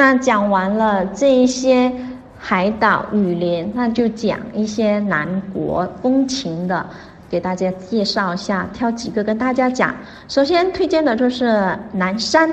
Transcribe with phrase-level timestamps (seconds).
[0.00, 1.92] 那讲完了这一些
[2.38, 6.86] 海岛雨林，那就讲一些南国风情的，
[7.28, 9.94] 给大家介绍一下，挑几个跟大家讲。
[10.26, 12.50] 首先推荐的就是南山，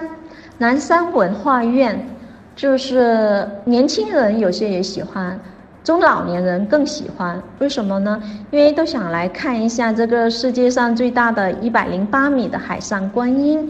[0.57, 2.05] 南山文化院，
[2.53, 5.39] 就是年轻人有些也喜欢。
[5.85, 8.21] 中老年人更喜欢，为什么呢？
[8.51, 13.65] 因为都想来看一下这个世界上最大的一百零八米的海上观音，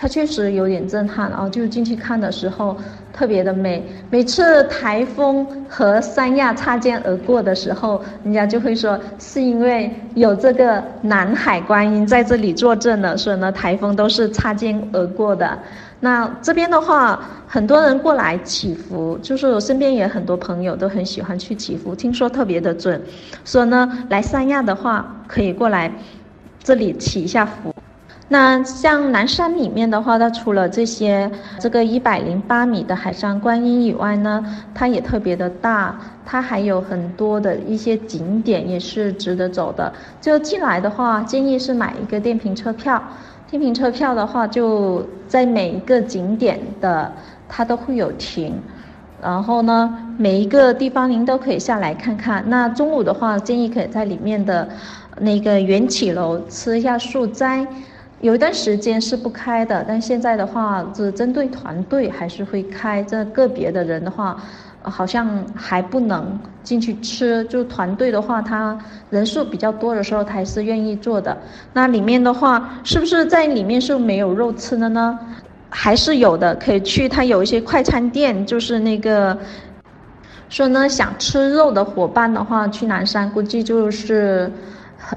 [0.00, 1.46] 它确实有点震撼啊！
[1.50, 2.74] 就进去看的时候
[3.12, 3.84] 特别的美。
[4.08, 15.58] 每次台风和三亚擦肩而过的时候，人家就会说是因为有这个南海观音在这里坐镇了，所以呢台风都是擦肩而过的。
[16.00, 22.98] 那这边的话，很多人过来祈福，就是我身边也很多朋友都很喜欢去祈福，听说特别的准，
[23.44, 25.92] 所以呢，来三亚的话可以过来
[26.64, 27.74] 这里祈一下福。
[28.32, 39.92] 那像南山里面的话，它除了这些这个一百零八米的海上观音以外呢，它也特别的大，它还有很多的一些景点也是值得走的。
[40.20, 43.02] 就进来的话，建议是买一个电瓶车票。
[43.50, 47.12] 电瓶车票的话，就在每一个景点的
[47.48, 48.54] 它都会有停，
[49.20, 52.44] 然后呢，每一个地方您都可以下来看看。
[52.46, 54.68] 那中午的话，建议可以在里面的
[55.18, 57.66] 那个缘起楼吃一下素斋。
[58.20, 63.02] 有一段时间是不开的，但现在的话，只针对团队还是会开。
[63.02, 64.36] 这个别的人的话。
[64.82, 68.78] 好像还不能进去吃，就团队的话，他
[69.10, 71.36] 人数比较多的时候，他还是愿意做的。
[71.74, 75.18] 那里面的话，是不是在里面是没有肉吃的呢？
[75.68, 77.06] 还是有的，可以去。
[77.06, 79.36] 他有一些快餐店，就是那个，
[80.48, 84.50] 说呢，想吃肉的伙伴的话，去南山估计就是。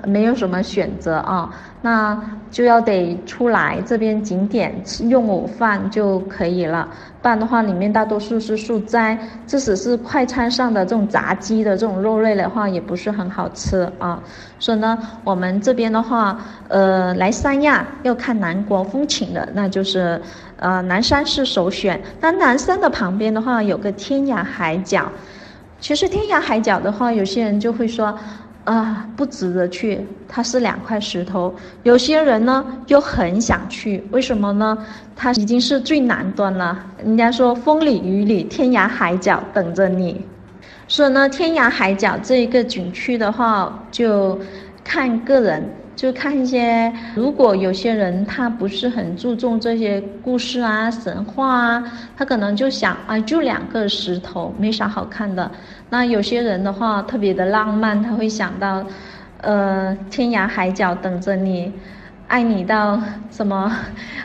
[0.05, 1.49] 没有什么选择啊，
[1.81, 4.73] 那就要得出来这边景点
[5.09, 6.87] 用午饭就可以了。
[7.21, 14.21] 不然的话，里面大多数是素斋，即使是快餐上的这种炸鸡的这种肉类的话，也不是很好吃啊。
[14.59, 16.37] 所以呢，我们这边的话，
[16.69, 20.19] 呃，来三亚要看南国风情的，那就是
[20.57, 22.01] 呃南山是首选。
[22.19, 25.09] 那南山的旁边的话，有个天涯海角。
[25.79, 28.17] 其实天涯海角的话，有些人就会说。
[28.63, 31.53] 啊，不值得去，它是两块石头。
[31.83, 34.77] 有些人呢又很想去，为什么呢？
[35.15, 36.77] 它已经是最南端了。
[37.03, 40.25] 人家说风里雨里，天涯海角等着你。
[40.87, 44.39] 所以呢，天涯海角这一个景区的话，就
[44.83, 45.63] 看个人。
[45.95, 51.83] 就看一些，如果有些人他不是很注重这些故事啊、神话啊，
[52.17, 55.49] 他可能就想啊，就两个石头，没啥好看的。
[55.91, 58.83] 那有些人的话特别的浪漫，他会想到，
[59.41, 61.71] 呃，天涯海角等着你。
[62.27, 63.71] 爱你到什么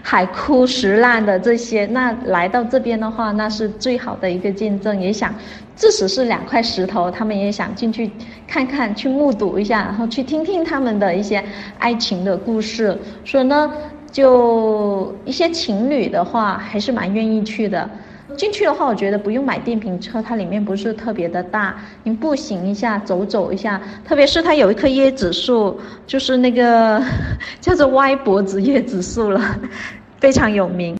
[0.02, 4.98] 海枯石烂的这些，那来到这边的话，那是最好的一个见证。
[4.98, 5.34] 也想，
[5.74, 8.10] 即使是两块石头，他们也想进去
[8.46, 11.44] 看看，去目睹一下，然后去听听他们的一些
[11.78, 12.96] 爱情的故事。
[13.24, 13.70] 所以呢，
[14.10, 17.88] 就一些情侣的话，还是蛮愿意去的。
[18.36, 21.74] 进去的话，我觉得不用买电瓶车，它里面不是特别的大，
[22.04, 23.80] 你步行一下，走走一下。
[24.04, 27.02] 特别是它有一棵椰子树，就是那个
[27.60, 29.40] 叫做歪脖子椰子树了，
[30.20, 30.96] 非常有名。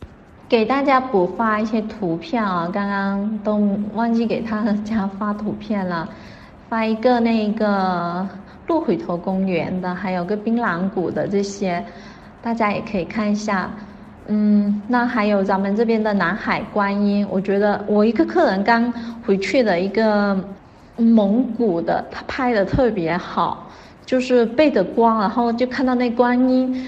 [0.49, 6.09] 给大家补发一些图片啊，刚刚都忘记给他家发图片了，
[6.71, 8.27] 发一个那个
[8.66, 11.84] 鹿回头公园的，还有个槟榔谷的这些，
[12.41, 13.71] 大家也可以看一下。
[14.31, 18.93] 嗯，那还有咱们这边的南海观音，我觉得我一个客人刚
[19.25, 20.39] 回去的一个
[20.97, 23.71] 蒙古的，他拍的特别好，
[24.05, 26.87] 就是背着光，然后就看到那观音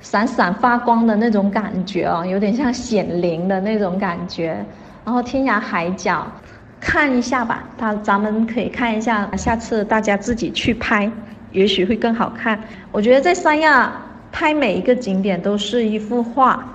[0.00, 4.64] 闪闪发光的那种感觉哦，有点像显灵的那种感觉。
[5.04, 6.26] 然后天涯海角，
[6.80, 11.08] 看一下吧，他咱们可以看一下，下次大家自己去拍，
[11.52, 12.60] 也许会更好看。
[12.90, 13.92] 我觉得在三亚
[14.32, 16.66] 拍每一个景点都是一幅画。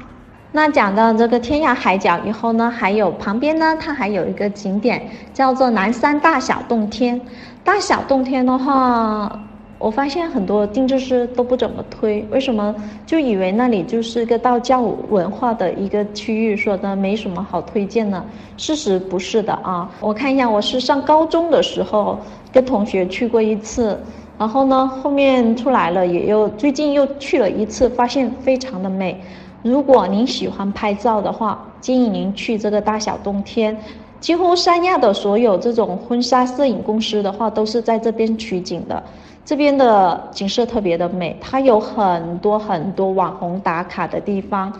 [0.55, 7.19] 那讲到这个天涯海角以后呢，还有旁边呢，它还有一个景点叫做南山大小洞天。
[7.61, 9.37] 大小洞天的话，
[9.77, 12.73] 我发现很多定制师都不怎么推，为什么？
[13.05, 14.79] 就以为那里就是个道教
[15.09, 18.23] 文化的一个区域，说的没什么好推荐呢。
[18.55, 22.17] 事实不是的啊，我看一下，我是上高中的时候
[22.53, 23.99] 跟同学去过一次，
[24.37, 29.21] 然后呢，后面出来了，也又最近又去了一次，发现非常的美。
[29.65, 33.75] 如果您喜欢拍照的话，建议您去这个大小洞天。
[34.19, 39.01] 几乎三亚的所有这种婚纱摄影公司的话，都是在这边取景的。
[39.43, 44.71] 这边的景色特别的美，它有很多很多网红打卡的地方，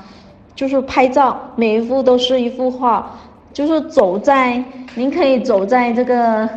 [0.56, 3.12] 就是拍照，每一幅都是一幅画。
[3.52, 6.48] 就是走在，您可以走在这个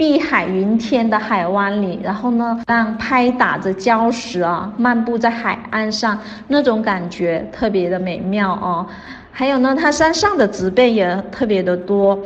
[0.00, 6.18] 碧海云天的海湾里，然后呢，让拍打着礁石啊，漫步在海岸上，
[6.48, 8.86] 那种感觉特别的美妙哦。
[9.30, 12.18] 还有呢，它山上的植被也特别的多，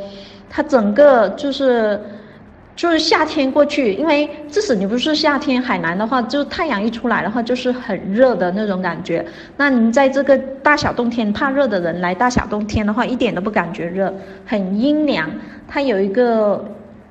[0.49, 1.99] 它整个就是。
[2.77, 9.25] 就是夏天过去，因为即使你不是夏天，海南的话，就太阳一出来的话，就是很热的那种感觉。
[9.55, 14.13] 那您在这个大小冬天怕热的人来大小冬天的话，一点都不感觉热，
[14.45, 15.31] 很阴凉。
[15.69, 16.65] 它有一个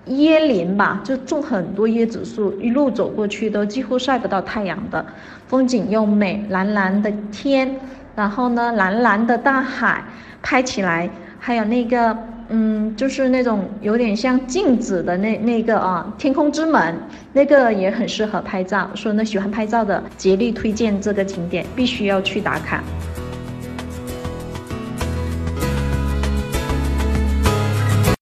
[0.09, 5.05] 椰林吧，就种很多椰子树，一路走过去都几乎晒不到太阳的，
[5.47, 7.75] 风景又美，蓝蓝的天，
[8.15, 10.05] 然后呢，蓝蓝的大海，
[10.43, 11.09] 拍起来
[11.39, 12.17] 还有那个。
[12.51, 16.95] 嗯，就是那种有点像镜子的那那个啊，天空之门，
[17.33, 18.89] 那个也很适合拍照。
[18.95, 22.85] 所以呢，喜欢拍照的，竭力推荐这个景点，必须要去打卡。